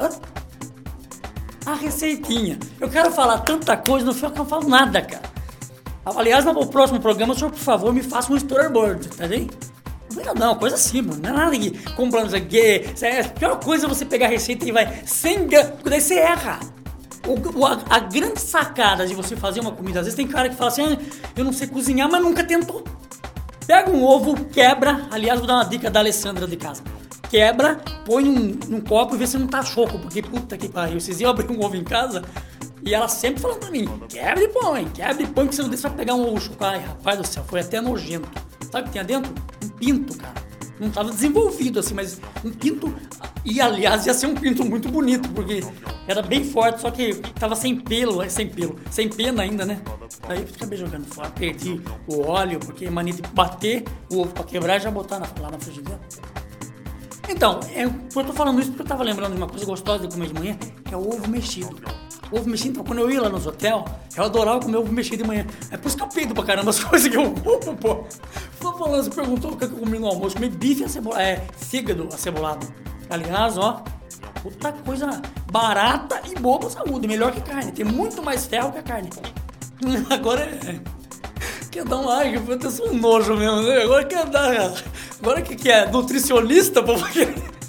A 1.66 1.74
receitinha. 1.74 2.58
Eu 2.80 2.88
quero 2.88 3.12
falar 3.12 3.38
tanta 3.40 3.76
coisa, 3.76 4.12
final 4.12 4.32
eu 4.32 4.38
não 4.38 4.46
falo 4.46 4.68
nada, 4.68 5.00
cara. 5.02 5.30
Aliás, 6.04 6.44
no 6.44 6.66
próximo 6.66 6.98
programa, 6.98 7.32
o 7.34 7.36
senhor, 7.36 7.50
por 7.50 7.58
favor, 7.58 7.92
me 7.92 8.02
faça 8.02 8.32
um 8.32 8.36
storyboard, 8.36 9.06
tá 9.08 9.28
bem? 9.28 9.48
Não, 10.14 10.34
não, 10.34 10.54
coisa 10.56 10.76
simples, 10.76 11.18
não 11.18 11.30
é 11.30 11.32
nada 11.32 11.56
que 11.56 11.70
comprando 11.92 12.34
aqui. 12.34 12.58
É, 13.00 13.20
a 13.20 13.28
pior 13.28 13.60
coisa 13.62 13.86
é 13.86 13.88
você 13.88 14.04
pegar 14.04 14.26
a 14.26 14.30
receita 14.30 14.66
e 14.66 14.72
vai 14.72 15.02
sem. 15.06 15.46
Daí 15.46 16.00
você 16.00 16.14
erra. 16.14 16.58
O- 17.32 17.58
o- 17.60 17.66
a, 17.66 17.78
a 17.88 17.98
grande 18.00 18.40
sacada 18.40 19.06
de 19.06 19.14
você 19.14 19.36
fazer 19.36 19.60
uma 19.60 19.72
comida, 19.72 20.00
às 20.00 20.06
vezes 20.06 20.16
tem 20.16 20.26
cara 20.26 20.48
que 20.48 20.56
fala 20.56 20.70
assim: 20.70 20.82
ah, 20.82 20.98
eu 21.36 21.44
não 21.44 21.52
sei 21.52 21.66
cozinhar, 21.68 22.10
mas 22.10 22.22
nunca 22.22 22.42
tentou. 22.44 22.82
Pega 23.66 23.90
um 23.90 24.02
ovo, 24.04 24.34
quebra. 24.46 25.06
Aliás, 25.10 25.38
vou 25.38 25.46
dar 25.46 25.54
uma 25.54 25.64
dica 25.64 25.90
da 25.90 26.00
Alessandra 26.00 26.46
de 26.46 26.56
casa. 26.56 26.82
Quebra, 27.28 27.76
põe 28.04 28.24
num, 28.24 28.58
num 28.68 28.80
copo 28.80 29.14
e 29.14 29.18
vê 29.18 29.26
se 29.26 29.38
não 29.38 29.46
tá 29.46 29.62
choco, 29.62 29.98
porque 30.00 30.20
puta 30.20 30.56
que 30.56 30.68
pariu. 30.68 31.00
Vocês 31.00 31.20
iam 31.20 31.30
abrir 31.30 31.50
um 31.52 31.64
ovo 31.64 31.76
em 31.76 31.84
casa 31.84 32.22
e 32.84 32.92
ela 32.92 33.06
sempre 33.06 33.40
falando 33.40 33.58
pra 33.60 33.70
mim: 33.70 33.86
quebra 34.08 34.42
e 34.42 34.48
põe, 34.48 34.84
quebra 34.86 35.22
e 35.22 35.26
põe, 35.28 35.46
que 35.46 35.54
você 35.54 35.62
não 35.62 35.68
deixa 35.68 35.88
pra 35.88 35.96
pegar 35.98 36.14
um 36.14 36.26
ovo 36.28 36.40
choco. 36.40 36.64
Ai, 36.64 36.80
rapaz 36.80 37.18
do 37.18 37.26
céu, 37.26 37.44
foi 37.46 37.60
até 37.60 37.80
nojento. 37.80 38.28
Sabe 38.72 38.82
o 38.82 38.84
que 38.86 38.90
tinha 38.92 39.04
dentro? 39.04 39.32
Um 39.64 39.68
pinto, 39.68 40.16
cara. 40.16 40.34
Não 40.80 40.90
tava 40.90 41.10
desenvolvido 41.10 41.78
assim, 41.78 41.94
mas 41.94 42.18
um 42.44 42.50
pinto. 42.50 42.92
E 43.44 43.60
aliás, 43.60 44.06
ia 44.06 44.14
ser 44.14 44.26
um 44.26 44.34
pinto 44.34 44.64
muito 44.64 44.88
bonito, 44.88 45.28
porque 45.30 45.62
era 46.10 46.22
bem 46.22 46.44
forte, 46.44 46.80
só 46.80 46.90
que 46.90 47.14
tava 47.38 47.54
sem 47.54 47.76
pelo, 47.76 48.22
é, 48.22 48.28
sem 48.28 48.48
pelo, 48.48 48.76
sem 48.90 49.08
pena 49.08 49.42
ainda, 49.42 49.64
né? 49.64 49.80
Daí 50.26 50.40
eu 50.40 50.48
acabei 50.54 50.76
jogando 50.78 51.06
fora, 51.06 51.30
perdi 51.30 51.80
o 52.06 52.22
óleo, 52.26 52.58
porque 52.58 52.86
é 52.86 52.90
mania 52.90 53.12
de 53.14 53.22
bater 53.32 53.84
o 54.12 54.20
ovo 54.22 54.32
pra 54.32 54.44
quebrar 54.44 54.76
e 54.76 54.80
já 54.80 54.90
botar 54.90 55.18
na- 55.18 55.28
lá 55.40 55.50
na 55.50 55.58
frigideira. 55.58 56.00
Então, 57.28 57.60
é, 57.72 57.84
eu 57.84 57.92
tô 58.12 58.32
falando 58.32 58.58
isso 58.60 58.70
porque 58.70 58.82
eu 58.82 58.86
tava 58.86 59.04
lembrando 59.04 59.32
de 59.32 59.38
uma 59.38 59.46
coisa 59.48 59.64
gostosa 59.64 60.06
de 60.06 60.12
comer 60.12 60.26
de 60.28 60.34
manhã, 60.34 60.56
que 60.84 60.92
é 60.92 60.96
o 60.96 61.00
ovo 61.08 61.28
mexido. 61.28 61.76
Ovo 62.32 62.48
mexido, 62.48 62.70
então 62.70 62.84
quando 62.84 62.98
eu 63.00 63.10
ia 63.10 63.22
lá 63.22 63.28
nos 63.28 63.46
hotel, 63.46 63.84
eu 64.16 64.24
adorava 64.24 64.60
comer 64.60 64.78
ovo 64.78 64.92
mexido 64.92 65.18
de 65.22 65.28
manhã. 65.28 65.46
É 65.70 65.76
por 65.76 65.86
isso 65.88 65.96
que 65.96 66.02
eu 66.02 66.08
peido 66.08 66.34
pra 66.34 66.42
caramba 66.44 66.70
as 66.70 66.82
coisas 66.82 67.08
que 67.08 67.16
eu 67.16 67.32
como, 67.32 67.76
pô. 67.76 68.04
Tô 68.60 68.72
falando, 68.74 69.04
você 69.04 69.10
perguntou 69.10 69.52
o 69.52 69.56
que 69.56 69.64
eu 69.64 69.70
comi 69.70 69.98
no 69.98 70.06
almoço. 70.08 70.34
Comi 70.34 70.48
bife 70.48 70.82
acebolado, 70.84 71.20
é, 71.22 71.44
fígado 71.56 72.08
acebolado. 72.12 72.66
Aliás, 73.08 73.56
ó, 73.58 73.82
puta 74.42 74.72
coisa 74.72 75.22
barata 75.50 76.20
e 76.28 76.38
boa 76.38 76.58
pra 76.58 76.70
saúde. 76.70 77.06
Melhor 77.06 77.32
que 77.32 77.40
carne. 77.40 77.72
Tem 77.72 77.84
muito 77.84 78.22
mais 78.22 78.46
ferro 78.46 78.72
que 78.72 78.78
a 78.78 78.82
carne. 78.82 79.10
Agora 80.10 80.42
é... 80.42 80.80
Quer 81.70 81.84
dar 81.84 81.98
um 81.98 82.58
que 82.58 82.66
eu 82.66 82.70
sou 82.70 82.90
um 82.90 82.94
nojo 82.94 83.36
mesmo, 83.36 83.62
né? 83.62 83.82
Agora 83.82 84.04
quer 84.04 84.26
dar. 84.26 84.72
Agora 85.20 85.40
que, 85.40 85.54
que 85.54 85.70
é 85.70 85.88
nutricionista, 85.90 86.82
porque. 86.82 87.28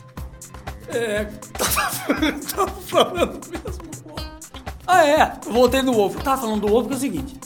É. 0.94 1.24
Tava, 1.58 2.32
tava 2.54 2.82
falando 2.82 3.40
mesmo. 3.50 4.04
pô. 4.04 4.16
Ah, 4.86 5.08
é. 5.08 5.40
Voltei 5.50 5.82
no 5.82 5.98
ovo. 5.98 6.22
Tava 6.22 6.42
falando 6.42 6.68
do 6.68 6.76
ovo 6.76 6.90
que 6.90 6.96
é 6.96 6.98
o 6.98 7.00
seguinte. 7.00 7.40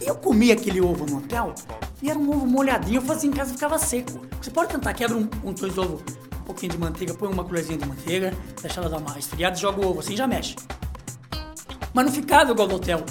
Eu 0.00 0.14
comi 0.14 0.52
aquele 0.52 0.80
ovo 0.80 1.04
no 1.04 1.18
hotel 1.18 1.52
e 2.00 2.08
era 2.08 2.16
um 2.16 2.30
ovo 2.30 2.46
molhadinho. 2.46 2.98
Eu 2.98 3.02
fazia 3.02 3.28
em 3.28 3.32
casa 3.32 3.50
e 3.50 3.54
ficava 3.54 3.76
seco. 3.76 4.20
Você 4.40 4.52
pode 4.52 4.70
tentar, 4.70 4.94
quebra 4.94 5.16
um, 5.16 5.28
um 5.42 5.52
dois 5.52 5.76
ovo, 5.76 6.00
pouquinho 6.46 6.72
de 6.72 6.78
manteiga, 6.78 7.12
põe 7.12 7.28
uma 7.28 7.44
colherzinha 7.44 7.76
de 7.76 7.86
manteiga, 7.86 8.32
deixa 8.62 8.80
ela 8.80 8.88
dar 8.88 8.98
uma 8.98 9.18
esfriada 9.18 9.56
joga 9.56 9.80
o 9.80 9.90
ovo 9.90 10.00
assim 10.00 10.16
já 10.16 10.26
mexe. 10.26 10.56
Mas 11.92 12.06
não 12.06 12.12
ficava 12.12 12.52
igual 12.52 12.68
no 12.68 12.76
hotel. 12.76 13.04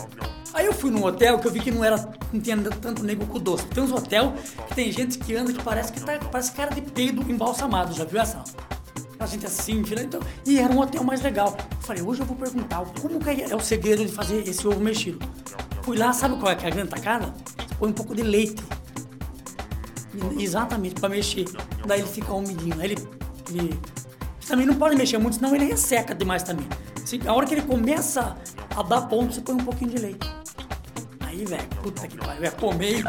Aí 0.53 0.65
eu 0.65 0.73
fui 0.73 0.89
num 0.89 1.03
hotel 1.03 1.37
que 1.37 1.47
eu 1.47 1.51
vi 1.51 1.59
que 1.59 1.71
não 1.71 1.83
era 1.83 1.97
não 2.31 2.39
tinha 2.39 2.57
tanto 2.57 3.03
nego 3.03 3.25
com 3.25 3.39
doce. 3.39 3.65
Tem 3.67 3.83
uns 3.83 3.91
hotel 3.91 4.33
que 4.67 4.75
tem 4.75 4.91
gente 4.91 5.17
que 5.17 5.35
anda 5.35 5.51
que 5.51 5.61
parece 5.61 5.91
que 5.91 5.99
tá, 5.99 6.17
parece 6.31 6.51
cara 6.53 6.73
de 6.73 6.81
peido 6.81 7.29
embalsamado, 7.29 7.93
já 7.93 8.05
viu 8.05 8.21
essa? 8.21 8.43
A 9.17 9.25
gente 9.25 9.45
assim, 9.45 9.81
então, 9.81 10.19
e 10.45 10.59
era 10.59 10.71
um 10.71 10.79
hotel 10.79 11.03
mais 11.03 11.21
legal. 11.21 11.55
Eu 11.71 11.77
falei, 11.81 12.01
hoje 12.01 12.21
eu 12.21 12.25
vou 12.25 12.35
perguntar 12.35 12.83
como 13.01 13.19
que 13.19 13.43
é 13.43 13.55
o 13.55 13.59
segredo 13.59 14.05
de 14.05 14.11
fazer 14.11 14.47
esse 14.47 14.67
ovo 14.67 14.79
mexido. 14.79 15.19
Fui 15.81 15.97
lá, 15.97 16.11
sabe 16.11 16.37
qual 16.37 16.51
é, 16.51 16.57
é 16.61 16.67
a 16.67 16.69
grande 16.69 16.89
tacada? 16.89 17.33
Você 17.57 17.75
põe 17.75 17.89
um 17.89 17.93
pouco 17.93 18.13
de 18.13 18.23
leite. 18.23 18.61
Exatamente, 20.37 20.95
pra 20.95 21.09
mexer. 21.09 21.45
Daí 21.85 21.99
ele 21.99 22.07
fica 22.07 22.33
umidinho. 22.33 22.75
Aí 22.79 22.91
ele, 22.91 23.07
ele 23.49 23.79
também 24.47 24.65
não 24.65 24.75
pode 24.75 24.95
mexer 24.95 25.17
muito, 25.17 25.35
senão 25.37 25.55
ele 25.55 25.65
resseca 25.65 26.13
demais 26.15 26.43
também. 26.43 26.67
Se- 27.05 27.21
a 27.25 27.33
hora 27.33 27.45
que 27.45 27.53
ele 27.53 27.61
começa 27.63 28.35
a 28.75 28.81
dar 28.83 29.01
ponto, 29.03 29.33
você 29.33 29.41
põe 29.41 29.55
um 29.55 29.63
pouquinho 29.63 29.91
de 29.91 29.97
leite. 29.97 30.27
Aí, 31.21 31.45
velho, 31.45 31.67
puta 31.83 32.07
que 32.07 32.17
pariu, 32.17 32.43
é 32.43 32.51
comer. 32.51 33.03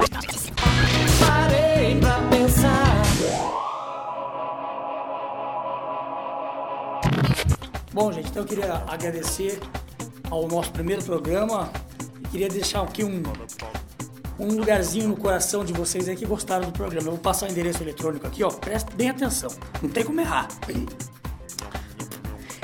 Parei 1.21 1.99
pra 2.01 2.19
pensar. 2.29 2.97
Bom, 7.93 8.13
gente, 8.13 8.29
então 8.29 8.43
eu 8.43 8.47
queria 8.49 8.75
agradecer 8.89 9.59
ao 10.31 10.47
nosso 10.47 10.71
primeiro 10.73 11.03
programa. 11.03 11.71
E 12.25 12.29
queria 12.29 12.49
deixar 12.49 12.83
aqui 12.83 13.03
um, 13.05 13.23
um 14.39 14.49
lugarzinho 14.49 15.09
no 15.09 15.17
coração 15.17 15.65
de 15.65 15.73
vocês 15.73 16.09
aí 16.09 16.17
que 16.17 16.27
gostaram 16.27 16.67
do 16.67 16.73
programa. 16.73 17.07
Eu 17.07 17.13
vou 17.13 17.21
passar 17.21 17.49
o 17.49 17.51
endereço 17.51 17.83
eletrônico 17.83 18.27
aqui, 18.27 18.45
ó. 18.45 18.51
Presta 18.51 18.93
bem 18.95 19.11
atenção. 19.11 19.51
Não 19.83 19.89
tem 19.91 20.05
como 20.05 20.21
errar. 20.21 20.49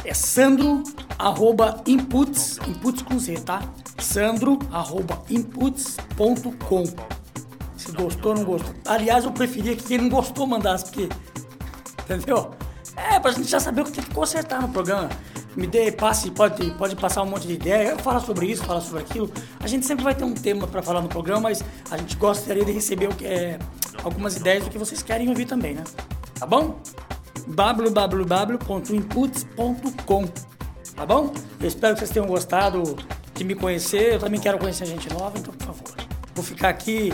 É 0.04 0.14
sandro 0.14 0.82
arroba 1.18 1.82
inputs, 1.86 2.58
inputs 2.66 3.02
com 3.02 3.18
Z, 3.18 3.40
tá? 3.40 3.62
Sandro 3.98 4.58
arroba 4.70 5.22
inputs.com. 5.30 6.84
Se 7.76 7.92
gostou, 7.92 8.34
não 8.34 8.44
gostou. 8.44 8.74
Aliás, 8.84 9.24
eu 9.24 9.32
preferia 9.32 9.76
que 9.76 9.84
quem 9.84 9.98
não 9.98 10.08
gostou 10.08 10.46
mandasse, 10.46 10.84
porque 10.84 11.08
Entendeu? 12.04 12.50
É, 12.96 13.18
pra 13.18 13.30
gente 13.30 13.48
já 13.48 13.58
saber 13.58 13.82
o 13.82 13.84
que 13.84 13.92
tem 13.92 14.04
que 14.04 14.14
consertar 14.14 14.60
no 14.60 14.68
programa. 14.68 15.08
Me 15.56 15.66
dê, 15.66 15.90
passe, 15.92 16.30
pode, 16.30 16.70
pode 16.72 16.96
passar 16.96 17.22
um 17.22 17.26
monte 17.26 17.46
de 17.46 17.52
ideia, 17.54 17.96
fala 17.98 18.20
sobre 18.20 18.46
isso, 18.46 18.64
fala 18.64 18.80
sobre 18.80 19.02
aquilo. 19.02 19.30
A 19.60 19.66
gente 19.66 19.84
sempre 19.84 20.04
vai 20.04 20.14
ter 20.14 20.24
um 20.24 20.32
tema 20.34 20.66
pra 20.66 20.82
falar 20.82 21.02
no 21.02 21.08
programa, 21.08 21.42
mas 21.42 21.62
a 21.90 21.96
gente 21.96 22.16
gostaria 22.16 22.64
de 22.64 22.72
receber 22.72 23.08
o 23.08 23.14
que 23.14 23.26
é, 23.26 23.58
algumas 24.02 24.36
ideias 24.36 24.64
do 24.64 24.70
que 24.70 24.78
vocês 24.78 25.02
querem 25.02 25.28
ouvir 25.28 25.44
também, 25.46 25.74
né? 25.74 25.84
Tá 26.38 26.46
bom? 26.46 26.80
www.inputs.com 27.46 30.28
Tá 30.94 31.06
bom? 31.06 31.32
Eu 31.58 31.68
espero 31.68 31.94
que 31.94 32.00
vocês 32.00 32.10
tenham 32.10 32.26
gostado 32.26 32.96
de 33.34 33.44
me 33.44 33.54
conhecer. 33.54 34.14
Eu 34.14 34.18
também 34.18 34.40
quero 34.40 34.58
conhecer 34.58 34.86
gente 34.86 35.10
nova, 35.12 35.38
então, 35.38 35.54
por 35.54 35.66
favor. 35.66 35.94
Vou 36.34 36.44
ficar 36.44 36.68
aqui 36.68 37.12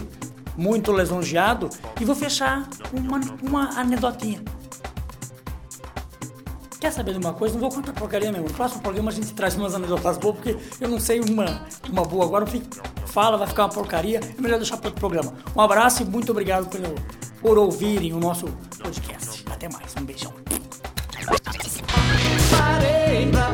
muito 0.56 0.92
lisonjeado 0.92 1.70
e 2.00 2.04
vou 2.04 2.14
fechar 2.14 2.68
uma, 2.92 3.20
uma 3.42 3.80
anedotinha. 3.80 4.42
Quer 6.80 6.92
saber 6.92 7.12
de 7.12 7.18
uma 7.18 7.34
coisa? 7.34 7.54
Não 7.54 7.60
vou 7.60 7.70
contar 7.70 7.92
porcaria 7.92 8.30
mesmo. 8.30 8.48
No 8.48 8.54
próximo 8.54 8.80
programa 8.80 9.10
a 9.10 9.14
gente 9.14 9.32
traz 9.34 9.56
umas 9.56 9.74
anedotas 9.74 10.16
boas, 10.16 10.36
porque 10.36 10.56
eu 10.80 10.88
não 10.88 11.00
sei 11.00 11.20
uma, 11.20 11.66
uma 11.90 12.04
boa 12.04 12.24
agora. 12.24 12.46
Fala, 13.06 13.36
vai 13.36 13.48
ficar 13.48 13.64
uma 13.64 13.72
porcaria. 13.72 14.20
É 14.20 14.40
melhor 14.40 14.58
deixar 14.58 14.76
para 14.76 14.88
outro 14.88 15.00
programa. 15.00 15.34
Um 15.56 15.60
abraço 15.60 16.02
e 16.02 16.04
muito 16.04 16.30
obrigado 16.30 16.68
por, 16.68 16.80
por 17.40 17.58
ouvirem 17.58 18.12
o 18.12 18.20
nosso 18.20 18.46
podcast. 18.78 19.44
Até 19.50 19.68
mais. 19.68 19.92
Um 20.00 20.04
beijão. 20.04 20.32
Parei 22.50 23.30
pra 23.30 23.48